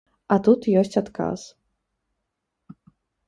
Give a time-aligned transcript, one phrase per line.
[0.35, 1.41] А тут ёсць адказ.